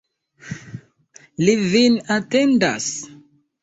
[1.43, 2.93] Li vin atendas.